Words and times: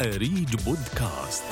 أريج 0.00 0.54
بودكاست. 0.66 1.44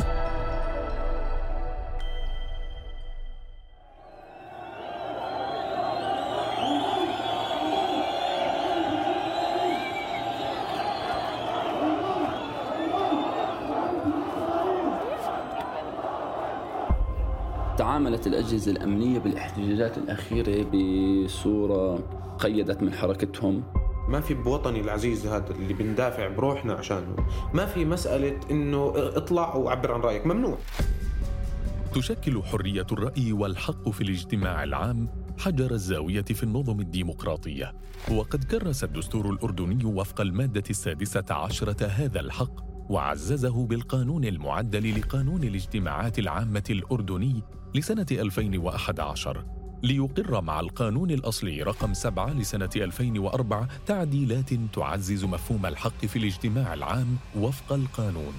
تعاملت 17.76 18.26
الأجهزة 18.26 18.72
الأمنية 18.72 19.18
بالإحتجاجات 19.18 19.98
الأخيرة 19.98 20.64
بصورة 20.64 21.98
قيدت 22.38 22.82
من 22.82 22.92
حركتهم. 22.92 23.81
ما 24.08 24.20
في 24.20 24.34
بوطني 24.34 24.80
العزيز 24.80 25.26
هذا 25.26 25.50
اللي 25.50 25.74
بندافع 25.74 26.28
بروحنا 26.28 26.72
عشانه 26.72 27.16
ما 27.54 27.66
في 27.66 27.84
مسألة 27.84 28.40
إنه 28.50 28.92
اطلع 28.96 29.54
وعبر 29.54 29.92
عن 29.94 30.00
رأيك. 30.00 30.26
ممنوع. 30.26 30.58
تشكل 31.94 32.42
حرية 32.42 32.86
الرأي 32.92 33.32
والحق 33.32 33.88
في 33.88 34.00
الاجتماع 34.00 34.64
العام 34.64 35.08
حجر 35.38 35.70
الزاوية 35.70 36.22
في 36.22 36.42
النظم 36.42 36.80
الديمقراطية. 36.80 37.72
وقد 38.10 38.44
كرس 38.44 38.84
الدستور 38.84 39.30
الأردني 39.30 39.84
وفق 39.84 40.20
المادة 40.20 40.62
السادسة 40.70 41.24
عشرة 41.30 41.86
هذا 41.86 42.20
الحق 42.20 42.72
وعززه 42.90 43.66
بالقانون 43.66 44.24
المعدل 44.24 45.00
لقانون 45.00 45.44
الاجتماعات 45.44 46.18
العامة 46.18 46.64
الأردني 46.70 47.42
لسنة 47.74 48.06
2011 48.10 49.44
ليقر 49.82 50.40
مع 50.40 50.60
القانون 50.60 51.10
الأصلي 51.10 51.62
رقم 51.62 51.94
7 51.94 52.32
لسنة 52.32 52.70
2004 52.76 53.68
تعديلات 53.86 54.54
تعزز 54.74 55.24
مفهوم 55.24 55.66
الحق 55.66 56.06
في 56.06 56.18
الاجتماع 56.18 56.74
العام 56.74 57.16
وفق 57.36 57.72
القانون. 57.72 58.34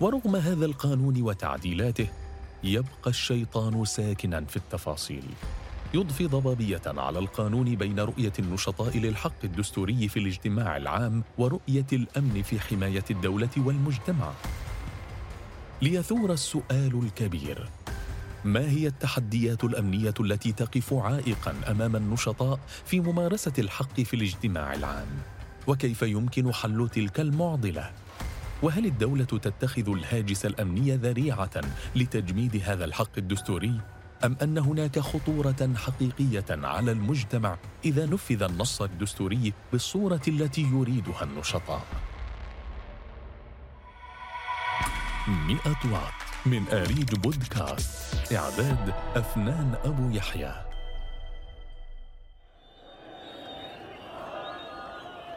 ورغم 0.00 0.36
هذا 0.36 0.64
القانون 0.64 1.22
وتعديلاته 1.22 2.08
يبقى 2.64 3.10
الشيطان 3.10 3.84
ساكنا 3.84 4.44
في 4.44 4.56
التفاصيل. 4.56 5.24
يضفي 5.94 6.26
ضبابية 6.26 6.82
على 6.86 7.18
القانون 7.18 7.74
بين 7.74 8.00
رؤية 8.00 8.32
النشطاء 8.38 8.98
للحق 8.98 9.44
الدستوري 9.44 10.08
في 10.08 10.18
الاجتماع 10.18 10.76
العام 10.76 11.22
ورؤية 11.38 11.86
الأمن 11.92 12.42
في 12.42 12.60
حماية 12.60 13.04
الدولة 13.10 13.50
والمجتمع. 13.56 14.32
ليثور 15.82 16.32
السؤال 16.32 17.00
الكبير 17.04 17.68
ما 18.44 18.70
هي 18.70 18.86
التحديات 18.86 19.64
الأمنية 19.64 20.14
التي 20.20 20.52
تقف 20.52 20.94
عائقا 20.94 21.54
أمام 21.68 21.96
النشطاء 21.96 22.60
في 22.84 23.00
ممارسة 23.00 23.52
الحق 23.58 24.00
في 24.00 24.14
الاجتماع 24.14 24.74
العام؟ 24.74 25.08
وكيف 25.66 26.02
يمكن 26.02 26.52
حل 26.52 26.88
تلك 26.92 27.20
المعضلة؟ 27.20 27.90
وهل 28.62 28.86
الدولة 28.86 29.24
تتخذ 29.24 29.88
الهاجس 29.90 30.46
الأمني 30.46 30.96
ذريعة 30.96 31.60
لتجميد 31.96 32.62
هذا 32.64 32.84
الحق 32.84 33.18
الدستوري؟ 33.18 33.80
أم 34.24 34.36
أن 34.42 34.58
هناك 34.58 34.98
خطورة 34.98 35.72
حقيقية 35.76 36.44
على 36.50 36.92
المجتمع 36.92 37.56
إذا 37.84 38.06
نفذ 38.06 38.42
النص 38.42 38.82
الدستوري 38.82 39.52
بالصورة 39.72 40.22
التي 40.28 40.62
يريدها 40.62 41.22
النشطاء؟ 41.24 41.86
مئة 45.28 45.92
واط. 45.92 46.27
من 46.46 46.68
آريج 46.72 47.14
بودكاست 47.14 48.32
إعداد 48.32 48.94
أفنان 49.16 49.74
أبو 49.84 50.10
يحيى 50.10 50.52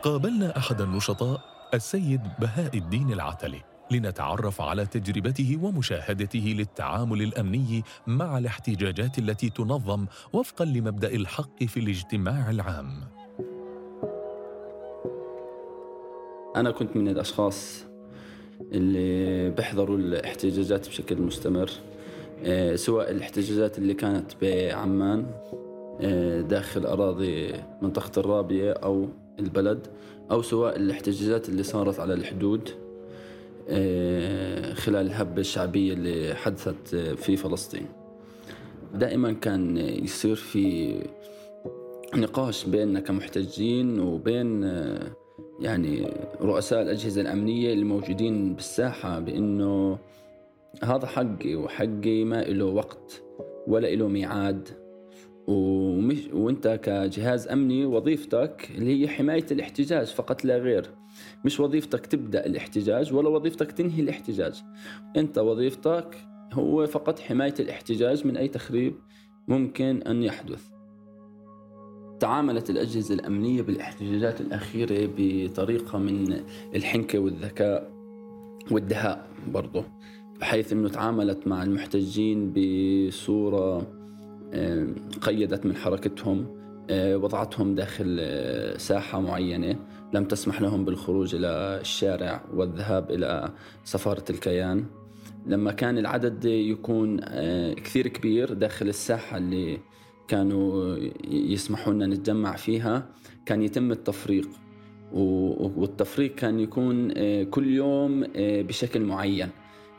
قابلنا 0.04 0.58
أحد 0.58 0.82
النشطاء 0.82 1.42
السيد 1.74 2.22
بهاء 2.40 2.78
الدين 2.78 3.14
العتلي 3.14 3.62
لنتعرف 3.92 4.62
على 4.62 4.86
تجربته 4.86 5.58
ومشاهدته 5.62 6.54
للتعامل 6.58 7.22
الأمني 7.22 7.84
مع 8.08 8.38
الاحتجاجات 8.38 9.18
التي 9.18 9.50
تنظم 9.50 10.06
وفقا 10.34 10.66
لمبدأ 10.66 11.08
الحق 11.08 11.64
في 11.64 11.80
الاجتماع 11.80 12.50
العام. 12.50 13.08
أنا 16.56 16.72
كنت 16.72 16.96
من 16.96 17.08
الأشخاص 17.08 17.91
اللي 18.72 19.50
بيحضروا 19.50 19.98
الاحتجاجات 19.98 20.88
بشكل 20.88 21.22
مستمر 21.22 21.72
آه، 22.46 22.76
سواء 22.76 23.12
الاحتجاجات 23.12 23.78
اللي 23.78 23.94
كانت 23.94 24.32
بعمان 24.42 25.26
آه، 26.02 26.42
داخل 26.42 26.86
أراضي 26.86 27.54
منطقة 27.82 28.20
الرابية 28.20 28.72
أو 28.72 29.08
البلد 29.40 29.88
أو 30.32 30.42
سواء 30.42 30.76
الاحتجاجات 30.76 31.50
اللي 31.50 31.64
صارت 31.64 32.00
على 32.00 32.14
الحدود 32.14 32.70
آه، 33.70 34.74
خلال 34.74 35.06
الهبة 35.06 35.42
الشعبية 35.42 35.94
اللي 35.94 36.36
حدثت 36.36 36.96
في 36.96 37.36
فلسطين. 37.36 37.86
دائما 38.94 39.32
كان 39.32 39.78
يصير 39.78 40.36
في 40.36 40.96
نقاش 42.16 42.66
بيننا 42.66 43.00
كمحتجين 43.00 44.00
وبين 44.00 44.66
يعني 45.62 46.08
رؤساء 46.42 46.82
الأجهزة 46.82 47.22
الأمنية 47.22 47.74
اللي 47.74 47.86
موجودين 47.86 48.54
بالساحة 48.54 49.20
بأنه 49.20 49.98
هذا 50.84 51.08
حقي 51.08 51.56
وحقي 51.56 52.24
ما 52.24 52.44
له 52.44 52.66
وقت 52.66 53.24
ولا 53.68 53.96
له 53.96 54.08
ميعاد. 54.08 54.70
ومش 55.48 56.18
وأنت 56.34 56.68
كجهاز 56.84 57.48
أمني 57.48 57.86
وظيفتك 57.86 58.72
اللي 58.76 59.02
هي 59.02 59.08
حماية 59.08 59.46
الاحتجاج 59.52 60.08
فقط 60.08 60.46
لا 60.46 60.58
غير. 60.58 60.90
مش 61.46 61.60
وظيفتك 61.60 62.06
تبدأ 62.06 62.46
الاحتجاج 62.46 63.14
ولا 63.14 63.30
وظيفتك 63.30 63.72
تنهي 63.72 64.02
الاحتجاج. 64.02 64.64
أنت 65.18 65.38
وظيفتك 65.38 66.18
هو 66.54 66.88
فقط 66.88 67.20
حماية 67.20 67.54
الاحتجاج 67.60 68.28
من 68.28 68.38
أي 68.38 68.48
تخريب 68.48 68.94
ممكن 69.48 70.02
أن 70.02 70.24
يحدث. 70.24 70.81
تعاملت 72.22 72.70
الأجهزة 72.70 73.16
الأمنية 73.16 73.62
بالإحتجاجات 73.62 74.42
الأخيرة 74.42 75.09
بطريقة 75.18 76.00
من 76.00 76.44
الحنكة 76.76 77.20
والذكاء 77.20 77.92
والدهاء 78.72 79.28
برضه 79.48 79.84
بحيث 80.40 80.74
أنه 80.74 80.90
تعاملت 80.90 81.48
مع 81.48 81.64
المحتجين 81.64 82.54
بصورة 82.54 83.88
قيدت 85.22 85.66
من 85.66 85.76
حركتهم 85.76 86.62
آه، 86.90 87.18
وضعتهم 87.18 87.76
داخل 87.76 88.18
آه، 88.20 88.78
ساحة 88.78 89.20
معينة 89.20 89.76
لم 90.14 90.26
تسمح 90.26 90.62
لهم 90.62 90.86
بالخروج 90.86 91.36
إلى 91.36 91.48
الشارع 91.81 92.44
والذهاب 92.54 93.12
إلى 93.12 93.52
سفارة 93.84 94.26
الكيان. 94.30 94.86
لما 95.46 95.72
كان 95.72 95.98
العدد 95.98 96.46
يكون 96.46 97.20
آه، 97.24 97.74
كثير 97.74 98.08
كبير 98.08 98.54
داخل 98.54 98.88
الساحة 98.88 99.38
اللي 99.38 99.80
كانوا 100.31 100.97
يسمحوا 101.28 101.94
لنا 101.94 102.08
نتجمع 102.08 102.56
فيها 102.56 103.09
كان 103.46 103.62
يتم 103.62 103.92
التفريق. 103.92 104.50
والتفريق 105.12 106.36
كان 106.36 106.59
يكون 106.59 107.12
آه، 107.18 107.44
كل 107.44 107.68
يوم 107.68 108.24
آه، 108.36 108.62
بشكل 108.62 109.02
معين. 109.02 109.50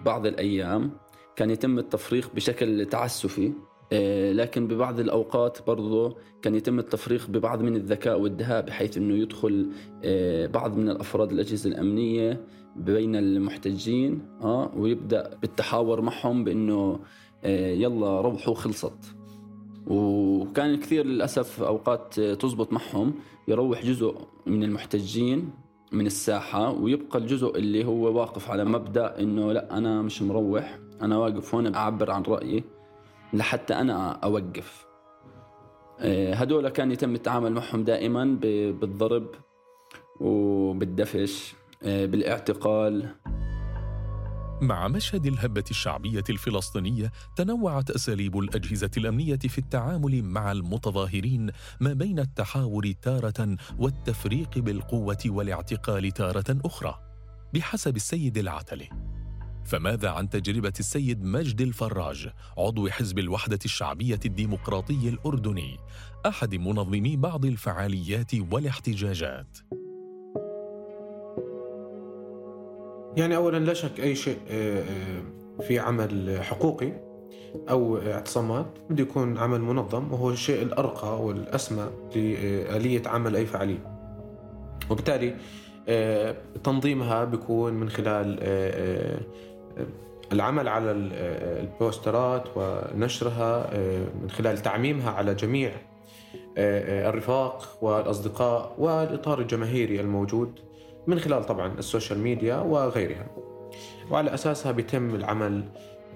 بعض 0.05 0.27
الأيام 0.27 0.91
كان 1.37 1.51
يتم 1.51 1.79
التفريق 1.79 2.35
بشكل 2.35 2.87
تعسفي 2.87 3.53
آه، 3.93 4.33
لكن 4.33 4.69
ببعض 4.69 5.01
الأوقات 5.01 5.59
برضو 5.67 6.17
كان 6.43 6.55
يتم 6.55 6.79
التفريق 6.79 7.27
ببعض 7.31 7.63
من 7.63 7.77
الذكاء 7.77 8.21
والدهاء 8.21 8.67
بحيث 8.67 8.97
أنه 8.97 9.15
يدخل 9.15 9.71
بعض 10.55 10.77
من 10.77 10.89
الأفراد 10.89 11.33
الأجهزة 11.33 11.71
الأمنية 11.71 12.45
بين 12.77 13.17
المحتجين 13.17 14.23
ويبدأ 14.77 15.39
بالتحاور 15.43 16.01
معهم 16.01 16.45
بأنه 16.45 17.01
يلا 17.45 18.21
روحوا 18.21 18.55
خلصت. 18.55 19.22
وكان 19.87 20.77
كثير 20.77 21.07
للأسف 21.07 21.63
أوقات 21.63 22.21
تزبط 22.21 22.73
معهم 22.73 23.15
يروح 23.49 23.85
جزء 23.85 24.17
من 24.47 24.65
المحتجين 24.65 25.51
من 25.93 26.07
الساحة 26.07 26.71
ويبقى 26.71 27.19
الجزء 27.19 27.57
اللي 27.59 27.85
هو 27.85 28.19
واقف 28.21 28.51
على 28.51 28.65
مبدأ 28.65 29.21
إنه 29.21 29.53
لا 29.53 29.79
أنا 29.79 30.03
مش 30.03 30.23
مروح 30.23 30.79
أنا 31.03 31.19
واقف 31.19 31.55
هون 31.55 31.75
أعبر 31.75 32.11
عن 32.11 32.23
رأيي 32.23 32.65
لحتى 33.33 33.75
أنا 33.75 34.11
أوقف. 34.13 34.87
آه، 36.01 36.35
هدول 36.35 36.69
كان 36.69 36.93
يتم 36.93 37.15
التعامل 37.15 37.53
معهم 37.53 37.85
دائما 37.85 38.25
بالضرب 38.81 39.27
وبالدفش 40.21 41.55
آه، 41.83 42.07
بالإعتقال 42.07 43.09
مع 44.63 44.89
مشهد 44.89 45.27
الهبة 45.27 45.65
الشعبية 45.71 46.25
الفلسطينية 46.31 47.13
تنوعت 47.37 47.91
أساليب 47.91 48.39
الأجهزة 48.39 48.91
الأمنية 48.97 49.39
في 49.39 49.59
التعامل 49.59 50.23
مع 50.23 50.53
المتظاهرين 50.53 51.51
ما 51.81 51.93
بين 51.93 52.19
التحاور 52.19 52.93
تارة 53.03 53.57
والتفريق 53.79 54.59
بالقوة 54.59 55.19
والاعتقال 55.27 56.13
تارة 56.13 56.45
أخرى 56.65 56.99
بحسب 57.55 57.97
السيد 57.97 58.39
العتلي. 58.39 58.89
فماذا 59.65 60.11
عن 60.11 60.29
تجربة 60.29 60.73
السيد 60.81 61.25
مجد 61.25 61.61
الفراج 61.61 62.29
عضو 62.59 62.89
حزب 62.89 63.19
الوحدة 63.19 63.59
الشعبية 63.65 64.21
الديمقراطي 64.25 65.09
الأردني 65.09 65.77
أحد 66.27 66.55
منظمي 66.55 67.17
بعض 67.17 67.45
الفعاليات 67.45 68.35
والاحتجاجات؟ 68.35 69.59
يعني 73.17 73.37
اولا 73.37 73.59
لا 73.59 73.75
شك 73.75 74.01
أي 74.01 74.15
شيء 74.15 74.39
آه، 74.51 74.81
آه، 74.81 75.63
في 75.63 75.79
عمل 75.79 76.39
حقوقي 76.43 76.93
أو 77.71 77.99
اعتصامات 77.99 78.67
بده 78.91 79.03
يكون 79.03 79.39
عمل 79.39 79.61
منظم 79.61 80.13
وهو 80.13 80.31
الشيء 80.31 80.63
الأرقى 80.63 81.23
والأسمى 81.23 81.87
لآلية 82.17 83.03
عمل 83.07 83.37
أي 83.37 83.47
فعاليه. 83.47 83.79
وبالتالي 84.91 85.35
آه، 85.89 86.37
تنظيمها 86.65 87.25
بيكون 87.25 87.75
من 87.75 87.89
خلال 87.89 88.39
العمل 90.33 90.69
على 90.69 90.91
البوسترات 91.61 92.45
ونشرها 92.57 93.71
من 94.23 94.31
خلال 94.31 94.59
تعميمها 94.59 95.11
على 95.11 95.35
جميع 95.35 95.73
الرفاق 96.59 97.79
والأصدقاء 97.83 98.75
والإطار 98.79 99.41
الجماهيري 99.41 100.01
الموجود 100.01 100.61
من 101.07 101.19
خلال 101.19 101.45
طبعا 101.45 101.79
ال 101.79 101.84
social 101.84 102.19
media 102.19 102.57
وغيرها. 102.57 103.27
وعلى 104.11 104.35
أساسها 104.35 104.73
بيتم 104.73 105.15
العمل 105.15 105.65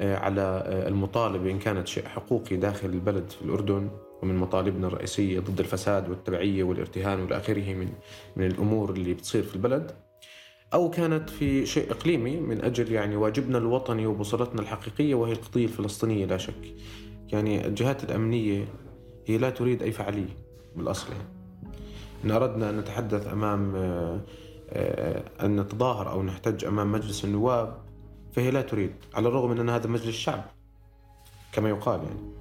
آه، 0.01 0.17
على 0.17 0.41
آه، 0.41 0.89
المطالبة 0.89 1.51
إن 1.51 1.59
كانت 1.59 1.89
شيء 1.89 2.05
حقوقي 2.05 2.57
داخل 2.57 2.89
البلد 2.89 3.31
في 3.31 3.43
الأردن 3.43 3.91
ومن 4.23 4.37
مطالبنا 4.37 4.87
الرئيسية 4.87 5.41
ضد 5.41 5.61
الفساد 5.61 6.09
والتبعية 6.09 6.65
والارتهان 6.65 7.21
والى 7.21 7.37
آخره 7.37 7.75
من 7.75 7.89
من 8.37 8.47
الأمور 8.47 8.91
اللي 8.91 9.15
بتصير 9.15 9.43
في 9.43 9.57
البلد. 9.57 9.93
أو 10.75 10.91
كانت 10.91 11.31
في 11.31 11.67
شيء 11.67 11.91
إقليمي 11.91 12.37
من 12.37 12.65
أجل 12.65 12.93
يعني 12.93 13.17
واجبنا 13.17 13.59
الوطني 13.59 14.07
وبصلتنا 14.07 14.63
الحقيقية 14.63 15.15
وهي 15.15 15.33
القضية 15.33 15.65
الفلسطينية 15.65 16.27
لا 16.27 16.37
شك. 16.37 16.75
يعني 17.33 17.67
الجهات 17.67 18.05
الأمنية 18.05 18.65
هي 19.27 19.39
لا 19.39 19.51
تريد 19.51 19.83
أي 19.83 19.93
فعالية 19.93 20.37
بالأصل 20.77 21.13
يعني. 21.13 21.29
إن 22.25 22.31
أردنا 22.31 22.71
أن 22.71 22.79
نتحدث 22.79 23.27
أمام 23.27 23.77
آه، 23.77 24.21
أن 25.43 25.61
نتظاهر 25.61 26.11
أو 26.11 26.23
نحتج 26.23 26.65
أمام 26.65 26.93
مجلس 26.93 27.25
النواب 27.25 27.75
فهي 28.33 28.51
لا 28.51 28.63
تريد 28.63 28.93
على 29.15 29.29
الرغم 29.29 29.51
من 29.51 29.61
أن 29.61 29.71
هذا 29.71 29.87
مجلس 29.87 30.09
الشعب 30.09 30.45
كما 31.53 31.69
يقال 31.69 32.01
يعني. 32.03 32.37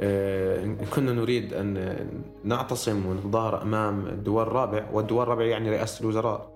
آه، 0.00 0.64
إن 0.64 0.76
كنا 0.76 1.12
نريد 1.12 1.54
أن 1.54 1.96
نعتصم 2.44 3.06
ونتظاهر 3.06 3.62
أمام 3.62 4.06
الدول 4.06 4.42
الرابع 4.42 4.90
والدول 4.92 5.22
الرابع 5.22 5.44
يعني 5.44 5.70
رئاسة 5.70 6.00
الوزراء. 6.02 6.50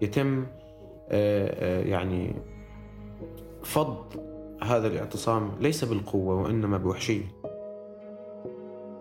يتم 0.00 0.46
آه، 1.08 1.82
يعني 1.82 2.34
فض 3.62 4.04
هذا 4.62 4.86
الاعتصام 4.86 5.52
ليس 5.60 5.84
بالقوة 5.84 6.34
وإنما 6.34 6.78
بوحشية. 6.78 7.24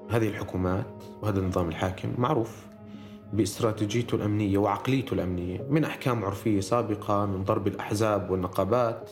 هذه 0.09 0.27
الحكومات 0.27 1.03
وهذا 1.21 1.39
النظام 1.39 1.67
الحاكم 1.67 2.13
معروف. 2.17 2.67
باستراتيجيته 3.33 4.15
الأمنية 4.15 4.57
وعقليته 4.57 5.13
الأمنية 5.13 5.65
من 5.69 5.83
أحكام 5.83 6.25
عرفية 6.25 6.59
سابقة 6.59 7.25
من 7.25 7.43
ضرب 7.43 7.67
الأحزاب 7.67 8.31
والنقابات 8.31 9.09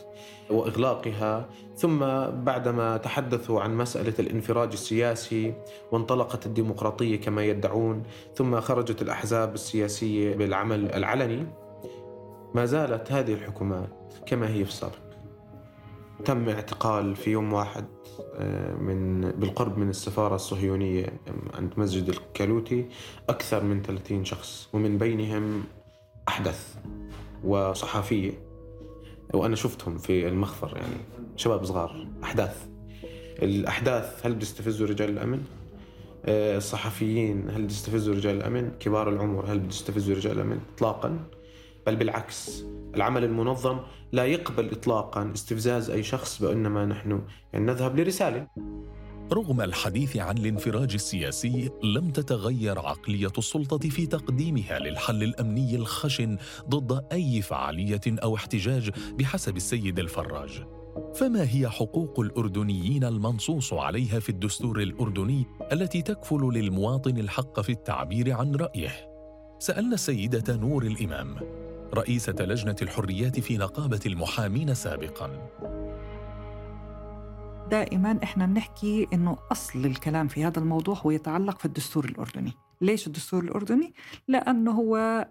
وإغلاقها. 0.49 1.49
ثم 1.75 1.99
بعدما 2.43 2.97
تحدثوا 2.97 3.61
عن 3.61 3.77
مسألة 3.77 4.13
الانفراج 4.19 4.71
السياسي 4.71 5.53
وانطلقت 5.91 6.45
الديمقراطية 6.45 7.15
كما 7.21 7.45
يدعون 7.45 8.03
ثم 8.35 8.61
خرجت 8.61 9.01
الأحزاب 9.01 9.53
السياسية 9.53 10.35
بالعمل 10.35 10.91
العلني 10.93 11.47
ما 12.55 12.65
زالت 12.65 13.11
هذه 13.11 13.33
الحكومات 13.33 14.13
كما 14.25 14.49
هي 14.49 14.63
في 14.65 14.69
السابق. 14.69 15.04
تم 16.25 16.49
اعتقال 16.49 17.15
في 17.15 17.31
يوم 17.31 17.53
واحد 17.53 17.85
آه، 18.35 18.75
من 18.75 19.21
بالقرب 19.31 19.77
من 19.77 19.89
السفارة 19.89 20.35
الصهيونية 20.35 21.19
عند 21.53 21.73
مسجد 21.77 22.09
الكالوتي 22.09 22.85
أكثر 23.29 23.63
من 23.63 23.81
30 23.81 24.25
شخص 24.25 24.69
ومن 24.73 24.97
بينهم 24.97 25.63
أحدث 26.27 26.75
وصحفية 27.43 28.31
وأنا 29.33 29.55
شفتهم 29.55 29.97
في 29.97 30.27
المخفر 30.27 30.77
يعني 30.77 30.97
شباب 31.35 31.65
صغار 31.65 32.07
أحداث 32.23 32.67
الأحداث 33.41 34.25
هل 34.25 34.35
بيستفزوا 34.35 34.87
رجال 34.87 35.09
الأمن؟ 35.09 35.43
آه، 36.25 36.57
الصحفيين 36.57 37.49
هل 37.49 37.63
بيستفزوا 37.63 38.15
رجال 38.15 38.37
الأمن؟ 38.37 38.71
كبار 38.79 39.09
العمر 39.09 39.45
هل 39.45 39.59
بيستفزوا 39.59 40.15
رجال 40.15 40.31
الأمن؟ 40.31 40.59
إطلاقا 40.75 41.19
بل 41.85 41.95
بالعكس 41.95 42.63
العمل 42.95 43.23
المنظم 43.23 43.79
لا 44.11 44.25
يقبل 44.25 44.71
اطلاقا 44.71 45.31
استفزاز 45.35 45.89
أي 45.89 46.03
شخص 46.03 46.41
بانما 46.41 46.85
نحن 46.85 47.21
يعني 47.53 47.65
نذهب 47.65 47.99
لرسالة. 47.99 48.47
رغم 49.33 49.61
الحديث 49.61 50.17
عن 50.17 50.37
الانفراج 50.37 50.93
السياسي 50.93 51.69
لم 51.83 52.09
تتغير 52.09 52.79
عقلية 52.79 53.31
السلطة 53.37 53.89
في 53.89 54.05
تقديمها 54.05 54.79
للحل 54.79 55.23
الأمني 55.23 55.75
الخشن 55.75 56.37
ضد 56.69 57.05
أي 57.11 57.41
فعالية 57.41 58.01
أو 58.07 58.35
احتجاج 58.35 58.89
بحسب 59.19 59.57
السيد 59.57 59.99
الفراج. 59.99 60.63
فما 61.15 61.43
هي 61.51 61.69
حقوق 61.69 62.19
الأردنيين 62.19 63.03
المنصوص 63.03 63.73
عليها 63.73 64.19
في 64.19 64.29
الدستور 64.29 64.81
الأردني 64.81 65.45
التي 65.71 66.01
تكفل 66.01 66.49
للمواطن 66.53 67.17
الحق 67.17 67.61
في 67.61 67.71
التعبير 67.71 68.31
عن 68.31 68.55
رأيه؟ 68.55 68.91
سألنا 69.59 69.93
السيدة 69.93 70.55
نور 70.55 70.83
الإمام. 70.83 71.35
رئيسة 71.93 72.35
لجنة 72.39 72.75
الحريات 72.81 73.39
في 73.39 73.57
نقابة 73.57 73.99
المحامين 74.05 74.73
سابقاً. 74.73 75.49
دائما 77.71 78.19
إحنا 78.23 78.45
بنحكي 78.45 79.07
إنه 79.13 79.37
أصل 79.51 79.85
الكلام 79.85 80.27
في 80.27 80.45
هذا 80.45 80.59
الموضوع 80.59 80.95
هو 80.95 81.11
يتعلق 81.11 81.59
في 81.59 81.65
الدستور 81.65 82.05
الأردني. 82.05 82.53
ليش 82.81 83.07
الدستور 83.07 83.43
الأردني؟ 83.43 83.93
لأنه 84.27 84.71
هو 84.71 85.27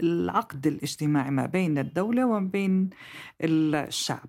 العقد 0.00 0.66
الاجتماعي 0.66 1.30
ما 1.30 1.46
بين 1.46 1.78
الدولة 1.78 2.26
وما 2.26 2.48
بين 2.48 2.90
الشعب 3.42 4.28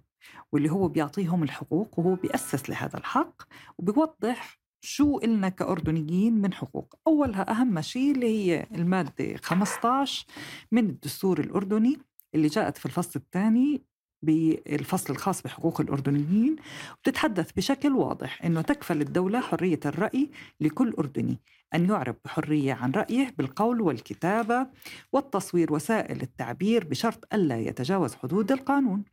واللي 0.52 0.72
هو 0.72 0.88
بيعطيهم 0.88 1.44
الحقوق 1.44 2.00
وهو 2.00 2.16
بيأسس 2.16 2.70
لهذا 2.70 2.98
الحق 2.98 3.42
وبيوضح 3.78 4.60
شو 4.82 5.20
إلنا 5.20 5.50
كأردنيين 5.50 6.42
من 6.42 6.54
حقوق؟ 6.54 6.96
أولها 7.08 7.52
أهم 7.52 7.82
شيء 7.82 8.12
اللي 8.12 8.28
هي 8.28 8.68
المادة 8.76 9.38
15 9.38 10.26
من 10.72 10.90
الدستور 10.90 11.40
الأردني 11.40 11.98
اللي 12.36 12.48
جاءت 12.48 12.78
في 12.78 12.86
الفصل 12.86 13.20
الثاني 13.20 13.84
بالفصل 14.22 15.14
الخاص 15.14 15.42
بحقوق 15.42 15.82
الأردنيين 15.82 16.56
وبتتحدث 16.98 17.52
بشكل 17.52 17.92
واضح 17.92 18.46
أنه 18.46 18.62
تكفل 18.62 19.02
الدولة 19.02 19.40
حرية 19.40 19.80
الرأي 19.86 20.30
لكل 20.62 20.94
أردني 21.00 21.40
أن 21.74 21.90
يعرب 21.90 22.16
بحرية 22.26 22.74
عن 22.74 22.92
رأيه 22.92 23.34
بالقول 23.38 23.82
والكتابة 23.82 24.68
والتصوير 25.14 25.74
وسائل 25.74 26.22
التعبير 26.22 26.84
بشرط 26.84 27.34
ألا 27.34 27.60
يتجاوز 27.60 28.16
حدود 28.16 28.52
القانون. 28.52 29.04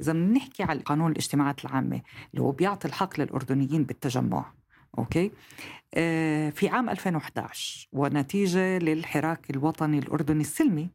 إذا 0.00 0.12
بنحكي 0.12 0.62
على 0.62 0.80
قانون 0.80 1.12
الاجتماعات 1.12 1.64
العامة 1.64 2.02
اللي 2.30 2.42
هو 2.42 2.52
بيعطي 2.52 2.88
الحق 2.88 3.20
للأردنيين 3.20 3.84
بالتجمع. 3.84 4.52
أوكي؟ 4.98 5.30
آه 5.94 6.50
في 6.50 6.68
عام 6.68 6.90
2011 6.90 7.88
ونتيجة 7.92 8.78
للحراك 8.78 9.50
الوطني 9.50 9.98
الأردني 9.98 10.40
السلمي 10.40 10.90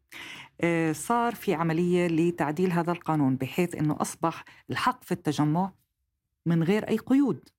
آه 0.61 0.91
صار 0.91 1.35
في 1.35 1.53
عملية 1.53 2.07
لتعديل 2.07 2.71
هذا 2.71 2.91
القانون 2.91 3.35
بحيث 3.35 3.75
أنه 3.75 3.97
أصبح 4.01 4.45
الحق 4.69 5.03
في 5.03 5.11
التجمع 5.11 5.71
من 6.45 6.63
غير 6.63 6.89
أي 6.89 6.97
قيود 6.97 7.49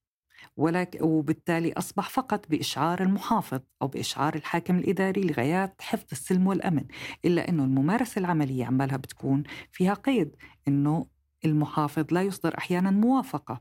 ولكن 0.56 1.02
وبالتالي 1.02 1.72
أصبح 1.72 2.08
فقط 2.10 2.48
بإشعار 2.50 3.02
المحافظ 3.02 3.60
أو 3.82 3.88
بإشعار 3.88 4.34
الحاكم 4.34 4.78
الإداري 4.78 5.20
لغايات 5.20 5.82
حفظ 5.82 6.06
السلم 6.12 6.46
والأمن 6.46 6.84
إلا 7.24 7.48
أنه 7.48 7.64
الممارسة 7.64 8.18
العملية 8.18 8.64
عمالها 8.64 8.96
بتكون 8.96 9.42
فيها 9.72 9.94
قيد 9.94 10.36
أنه 10.68 11.06
المحافظ 11.44 12.04
لا 12.12 12.22
يصدر 12.22 12.58
أحيانا 12.58 12.90
موافقة 12.90 13.60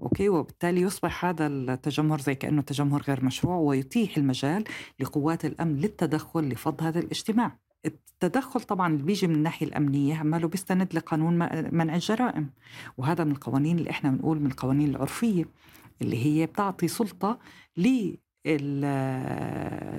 okay 0.00 0.28
وبالتالي 0.28 0.80
يصبح 0.80 1.24
هذا 1.24 1.46
التجمهر 1.46 2.20
زي 2.20 2.34
كأنه 2.34 2.62
تجمهر 2.62 3.02
غير 3.02 3.24
مشروع 3.24 3.56
ويتيح 3.56 4.16
المجال 4.16 4.64
لقوات 5.00 5.44
الأمن 5.44 5.76
للتدخل 5.76 6.48
لفض 6.48 6.82
هذا 6.82 6.98
الاجتماع. 6.98 7.58
التدخل 7.86 8.60
طبعا 8.60 8.92
اللي 8.92 9.02
بيجي 9.02 9.26
من 9.26 9.34
الناحية 9.34 9.66
الأمنية 9.66 10.14
عماله 10.16 10.48
بيستند 10.48 10.94
لقانون 10.94 11.34
منع 11.74 11.94
الجرائم 11.94 12.50
وهذا 12.98 13.24
من 13.24 13.32
القوانين 13.32 13.78
اللي 13.78 13.90
إحنا 13.90 14.10
بنقول 14.10 14.40
من 14.40 14.46
القوانين 14.46 14.90
العرفية 14.90 15.44
اللي 16.02 16.26
هي 16.26 16.46
بتعطي 16.46 16.88
سلطة 16.88 17.38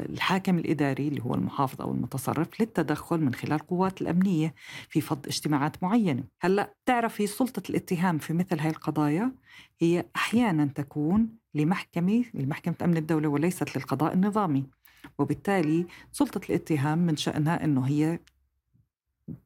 الحاكم 0.09 0.57
الإداري 0.57 1.07
اللي 1.07 1.23
هو 1.23 1.35
المحافظ 1.35 1.81
أو 1.81 1.91
المتصرف 1.91 2.47
للتدخل 2.61 3.21
من 3.21 3.33
خلال 3.33 3.53
القوات 3.53 4.01
الأمنية 4.01 4.53
في 4.89 5.01
فض 5.01 5.27
اجتماعات 5.27 5.83
معينة. 5.83 6.23
هلأ 6.41 6.73
تعرفي 6.85 7.27
سلطة 7.27 7.69
الاتهام 7.69 8.17
في 8.17 8.33
مثل 8.33 8.59
هاي 8.59 8.69
القضايا 8.69 9.31
هي 9.79 10.05
أحيانا 10.15 10.65
تكون 10.65 11.29
لمحكمة 11.53 12.23
لمحكمة 12.33 12.75
أمن 12.83 12.97
الدولة 12.97 13.27
وليست 13.29 13.77
للقضاء 13.77 14.13
النظامي 14.13 14.63
وبالتالي 15.19 15.85
سلطة 16.11 16.41
الاتهام 16.49 16.97
من 16.97 17.15
شأنها 17.17 17.63
أنه 17.63 17.87
هي 17.87 18.19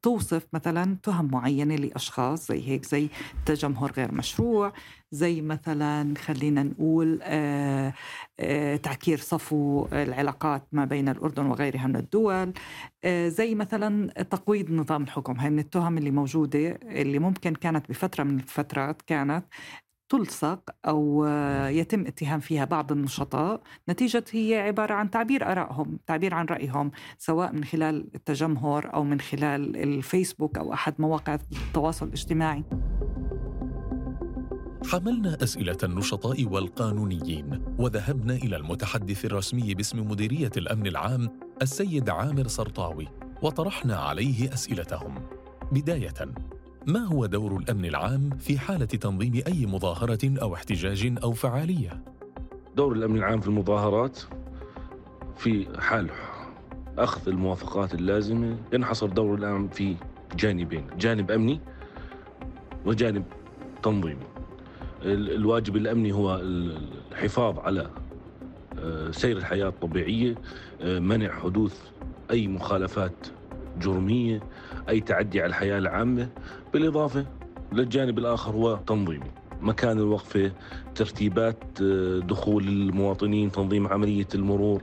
توصف 0.02 0.46
مثلا 0.52 0.96
تهم 1.02 1.30
معينة 1.30 1.76
لأشخاص 1.76 2.48
زي 2.48 2.68
هيك 2.68 2.84
زي 2.84 3.08
تجمهر 3.46 3.92
غير 3.92 4.14
مشروع 4.14 4.72
زي 5.12 5.40
مثلا 5.42 6.14
خلينا 6.18 6.62
نقول 6.62 7.18
آه، 7.22 7.94
آه، 8.40 8.76
تعكير 8.76 9.18
صفو 9.18 9.86
العلاقات 9.92 10.66
ما 10.72 10.84
بين 10.84 11.08
الأردن 11.08 11.46
وغيرها 11.46 11.86
من 11.86 11.96
الدول 11.96 12.52
آه، 13.04 13.28
زي 13.28 13.54
مثلا 13.54 14.22
تقويض 14.22 14.70
نظام 14.70 15.02
الحكم. 15.02 15.40
هاي 15.40 15.50
من 15.50 15.58
التهم 15.58 15.98
اللي 15.98 16.10
موجودة 16.10 16.78
اللي 16.82 17.18
ممكن 17.18 17.54
كانت 17.54 17.88
بفترة 17.88 18.24
من 18.24 18.36
الفترات 18.40 19.02
كانت 19.02 19.44
تلصق 20.10 20.70
أو 20.86 21.26
يتم 21.66 22.06
اتهام 22.06 22.40
فيها 22.40 22.64
بعض 22.64 22.92
النشطاء. 22.92 23.60
نتيجة 23.88 24.24
هي 24.32 24.60
عبارة 24.60 24.94
عن 24.94 25.10
تعبير 25.10 25.52
آرائهم 25.52 25.98
تعبير 26.06 26.34
عن 26.34 26.46
رأيهم 26.46 26.90
سواء 27.18 27.52
من 27.52 27.64
خلال 27.64 28.08
التجمهر 28.14 28.94
أو 28.94 29.04
من 29.04 29.20
خلال 29.20 29.76
الفيسبوك 29.76 30.58
أو 30.58 30.72
أحد 30.72 30.94
مواقع 30.98 31.38
التواصل 31.68 32.06
الاجتماعي. 32.06 32.64
حملنا 34.92 35.38
أسئلة 35.42 35.78
النشطاء 35.84 36.44
والقانونيين 36.44 37.62
وذهبنا 37.78 38.34
إلى 38.34 38.56
المتحدث 38.56 39.24
الرسمي 39.24 39.74
باسم 39.74 40.10
مديرية 40.10 40.50
الأمن 40.56 40.86
العام 40.86 41.28
السيد 41.62 42.10
عامر 42.10 42.48
سرطاوي 42.48 43.08
وطرحنا 43.42 43.96
عليه 43.96 44.52
أسئلتهم. 44.52 45.14
بداية. 45.72 46.34
ما 46.86 47.00
هو 47.04 47.26
دور 47.26 47.56
الأمن 47.56 47.84
العام 47.84 48.30
في 48.38 48.58
حالة 48.58 48.84
تنظيم 48.84 49.42
أي 49.46 49.66
مظاهرة 49.66 50.18
أو 50.42 50.54
احتجاج 50.54 51.12
أو 51.22 51.32
فعالية؟ 51.32 52.02
دور 52.76 52.92
الأمن 52.92 53.16
العام 53.16 53.40
في 53.40 53.48
المظاهرات 53.48 54.18
في 55.36 55.66
حال 55.78 56.10
أخذ 56.98 57.28
الموافقات 57.28 57.94
اللازمة 57.94 58.56
ينحصر 58.72 59.06
دور 59.06 59.34
الأمن 59.34 59.68
في 59.68 59.96
جانبين 60.36 60.86
جانب 60.98 61.30
أمني 61.30 61.60
وجانب 62.86 63.24
تنظيمي. 63.82 64.26
الواجب 65.04 65.76
الأمني 65.76 66.12
هو 66.12 66.40
الحفاظ 67.12 67.58
على 67.58 67.90
آه، 68.78 69.10
سير 69.10 69.36
الحياة 69.36 69.68
الطبيعية 69.68 70.34
آه، 70.80 70.98
منع 70.98 71.32
حدوث 71.40 71.80
أي 72.30 72.48
مخالفات 72.48 73.26
جرمية 73.80 74.40
أي 74.88 75.00
تعدي 75.00 75.40
على 75.40 75.48
الحياة 75.48 75.78
العامة. 75.78 76.28
بالإضافة 76.72 77.26
للجانب 77.72 78.18
الآخر 78.18 78.52
هو 78.52 78.76
تنظيمي. 78.86 79.30
مكان 79.60 79.98
الوقفة 79.98 80.52
ترتيبات 80.94 81.64
آه، 81.82 82.18
دخول 82.18 82.68
المواطنين 82.68 83.52
تنظيم 83.52 83.86
عملية 83.86 84.28
المرور. 84.34 84.82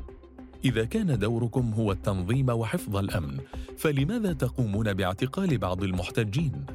إذا 0.66 0.86
كان 0.86 1.20
دوركم 1.20 1.74
هو 1.74 1.92
التنظيم 1.92 2.50
وحفظ 2.50 2.96
الأمن، 2.96 3.38
فلماذا 3.78 4.34
تقومون 4.34 4.94
باعتقال 4.94 5.58
بعض 5.58 5.84
المحتجين؟ 5.84 6.66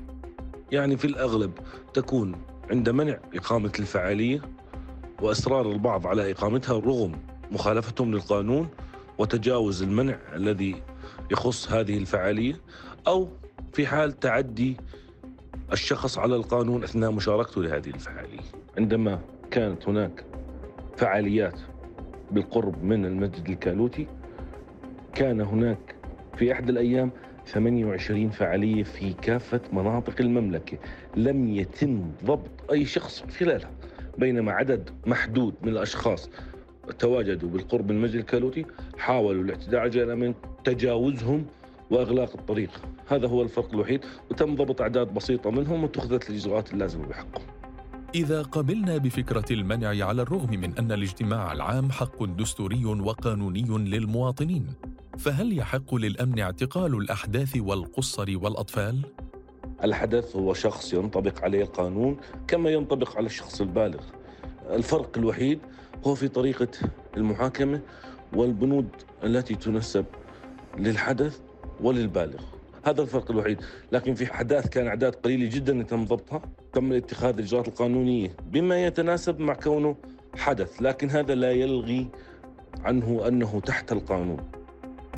يعني 0.73 0.97
في 0.97 1.05
الأغلب 1.05 1.53
تكون 1.95 2.35
عند 2.71 2.91
منع 2.91 3.19
إقامة 3.35 3.73
الفعالية 3.79 4.43
وإصرار 5.23 5.73
البعض 5.73 6.07
على 6.07 6.31
إقامتها 6.31 6.79
رغم 6.79 7.13
مخالفتهم 7.51 8.15
للقانون 8.15 8.69
وتجاوز 9.19 9.83
المنع 9.83 10.19
الذي 10.35 10.83
يخص 11.33 11.73
هذه 11.73 11.99
الفعالية 11.99 12.55
أو 13.07 13.29
في 13.73 13.87
حال 13.87 14.13
تعدي 14.21 14.77
الشخص 15.73 16.19
على 16.19 16.37
القانون 16.37 16.85
أثناء 16.85 17.11
مشاركته 17.11 17.63
لهذه 17.63 17.89
الفعالية. 17.91 18.41
عندما 18.79 19.21
كانت 19.51 19.89
هناك 19.89 20.25
فعاليات 20.97 21.61
بالقرب 22.31 22.85
من 22.85 23.07
المسجد 23.07 23.49
الكالوتي 23.49 24.07
كان 25.15 25.41
هناك 25.41 25.95
في 26.37 26.53
أحد 26.53 26.69
الأيام 26.69 27.11
28 27.47 28.31
فعالية 28.31 28.83
في 28.83 29.13
كافة 29.13 29.61
مناطق 29.73 30.15
المملكة. 30.21 30.79
لم 31.17 31.49
يتم 31.49 32.13
ضبط 32.25 32.71
أي 32.73 32.85
شخص 32.85 33.25
خلالها 33.39 33.71
بينما 34.19 34.53
عدد 34.53 34.91
محدود 35.07 35.55
من 35.63 35.69
الأشخاص 35.69 36.31
تواجدوا 36.99 37.49
بالقرب 37.49 37.91
من 37.91 37.97
المسجد 37.97 38.19
الكالوتي 38.19 38.67
حاولوا 38.99 39.43
الاعتداء 39.43 39.81
على 39.81 40.03
الامن 40.03 40.35
تجاوزهم 40.65 41.47
وإغلاق 41.91 42.37
الطريق 42.39 42.71
هذا 43.07 43.29
هو 43.29 43.43
الفرق 43.43 43.75
الوحيد 43.75 44.01
وتم 44.31 44.55
ضبط 44.57 44.81
أعداد 44.81 45.15
بسيطة 45.15 45.51
منهم 45.51 45.83
واتخذت 45.83 46.31
الإجراءات 46.31 46.73
اللازمة 46.73 47.07
بحقهم 47.07 47.47
إذا 48.15 48.43
قبلنا 48.43 48.97
بفكرة 48.97 49.45
المنع 49.51 49.89
على 49.89 50.23
الرغم 50.23 50.51
من 50.51 50.79
أن 50.79 50.93
الاجتماع 50.93 51.53
العام 51.53 51.91
حق 51.91 52.25
دستوري 52.25 52.85
وقانوني 52.85 53.63
للمواطنين، 53.63 54.67
فهل 55.19 55.59
يحق 55.59 55.95
للأمن 55.95 56.41
اعتقال 56.41 56.95
الأحداث 56.95 57.57
والقصر 57.57 58.39
والأطفال؟ 58.43 59.03
الحدث 59.85 60.37
هو 60.37 60.55
شخص 60.55 60.93
ينطبق 60.93 61.45
عليه 61.45 61.63
القانون 61.63 62.17
كما 62.49 62.71
ينطبق 62.71 63.17
على 63.17 63.27
الشخص 63.27 63.61
البالغ. 63.61 64.01
الفرق 64.71 65.19
الوحيد 65.19 65.59
هو 66.07 66.15
في 66.15 66.29
طريقة 66.29 66.69
المحاكمة 67.17 67.81
والبنود 68.33 68.89
التي 69.25 69.55
تنسب 69.55 70.05
للحدث 70.79 71.39
وللبالغ. 71.81 72.43
هذا 72.85 73.03
الفرق 73.03 73.31
الوحيد. 73.31 73.61
لكن 73.93 74.15
في 74.15 74.27
حداث 74.27 74.69
كان 74.69 74.87
أعداد 74.87 75.15
قليلة 75.15 75.51
جدا 75.51 75.83
تم 75.83 76.05
ضبطها 76.05 76.43
تم 76.73 76.93
اتخاذ 76.93 77.39
الإجراءات 77.39 77.69
القانونية 77.69 78.37
بما 78.47 78.87
يتناسب 78.87 79.41
مع 79.41 79.55
كونه 79.55 79.97
حدث 80.37 80.83
لكن 80.83 81.11
هذا 81.11 81.35
لا 81.35 81.53
يلغي 81.53 82.09
عنه 82.81 83.29
أنه 83.29 83.61
تحت 83.61 83.93
القانون. 83.93 84.51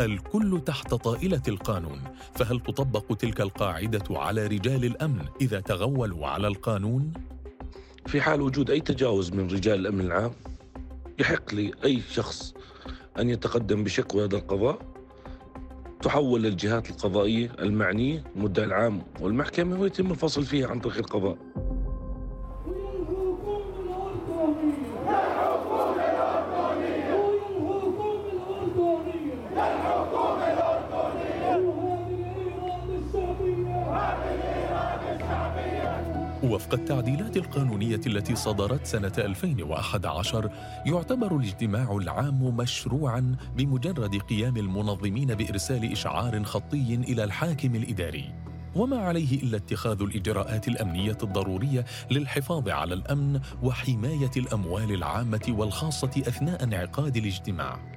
الكل 0.00 0.60
تحت 0.66 0.94
طائلة 0.94 1.42
القانون. 1.48 2.00
فهل 2.34 2.60
تطبق 2.60 3.16
تلك 3.16 3.40
القاعدة 3.40 4.04
على 4.10 4.46
رجال 4.46 4.84
الأمن 4.84 5.24
إذا 5.40 5.60
تغولوا 5.60 6.26
على 6.26 6.46
القانون؟ 6.48 7.12
في 8.06 8.20
حال 8.20 8.40
وجود 8.40 8.70
أي 8.70 8.80
تجاوز 8.80 9.32
من 9.32 9.46
رجال 9.50 9.80
الأمن 9.80 10.00
العام 10.00 10.30
يحق 11.18 11.54
لأي 11.54 12.00
شخص 12.00 12.54
أن 13.18 13.30
يتقدم 13.30 13.84
بشكوى 13.84 14.24
لدى 14.24 14.36
القضاء؟ 14.36 14.78
تحول 16.02 16.42
للجهات 16.42 16.90
القضائية 16.90 17.52
المعنية 17.58 18.24
المدعي 18.36 18.66
العام 18.66 19.02
والمحكمة 19.20 19.80
ويتم 19.80 20.10
الفصل 20.10 20.44
فيها 20.44 20.68
عن 20.68 20.80
طريق 20.80 20.98
القضاء. 20.98 21.38
وفق 36.44 36.74
التعديلات 36.74 37.36
القانونية 37.36 38.00
التي 38.06 38.34
صدرت 38.34 38.86
سنة 38.86 39.12
2011 39.18 40.50
يعتبر 40.86 41.36
الاجتماع 41.36 41.96
العام 41.96 42.56
مشروعا 42.56 43.36
بمجرد 43.56 44.16
قيام 44.16 44.56
المنظمين 44.56 45.34
بإرسال 45.34 45.92
إشعار 45.92 46.44
خطي 46.44 46.94
إلى 46.94 47.24
الحاكم 47.24 47.74
الإداري. 47.74 48.34
وما 48.74 48.96
عليه 48.98 49.42
إلا 49.42 49.56
اتخاذ 49.56 50.02
الإجراءات 50.02 50.68
الأمنية 50.68 51.18
الضرورية 51.22 51.84
للحفاظ 52.10 52.68
على 52.68 52.94
الأمن 52.94 53.40
وحماية 53.62 54.30
الأموال 54.36 54.94
العامة 54.94 55.46
والخاصة 55.48 56.22
أثناء 56.28 56.64
انعقاد 56.64 57.16
الاجتماع. 57.16 57.94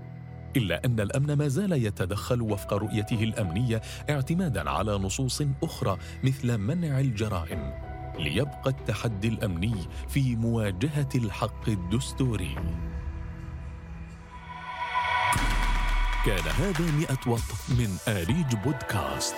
إلا 0.55 0.85
أن 0.85 0.99
الأمن 0.99 1.33
ما 1.33 1.47
زال 1.47 1.71
يتدخل 1.71 2.41
وفق 2.41 2.73
رؤيته 2.73 3.23
الأمنية 3.23 3.81
اعتمادا 4.09 4.69
على 4.69 4.91
نصوص 4.91 5.41
أخرى 5.63 5.97
مثل 6.23 6.57
منع 6.57 6.99
الجرائم. 6.99 7.87
ليبقى 8.19 8.69
التحدي 8.69 9.27
الأمني 9.27 9.75
في 10.07 10.36
مواجهة 10.36 11.09
الحق 11.15 11.69
الدستوري. 11.69 12.55
كان 16.25 16.47
هذا 16.59 16.91
مئة 16.91 17.19
وط 17.27 17.39
من 17.69 17.97
آريج 18.07 18.55
بودكاست. 18.63 19.36